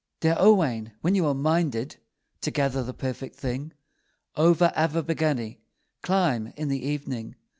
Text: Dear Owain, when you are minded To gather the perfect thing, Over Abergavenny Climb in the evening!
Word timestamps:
Dear 0.21 0.35
Owain, 0.39 0.93
when 1.01 1.13
you 1.13 1.27
are 1.27 1.35
minded 1.35 1.97
To 2.41 2.49
gather 2.49 2.81
the 2.81 2.91
perfect 2.91 3.35
thing, 3.35 3.71
Over 4.35 4.71
Abergavenny 4.75 5.61
Climb 6.01 6.47
in 6.57 6.69
the 6.69 6.83
evening! 6.83 7.35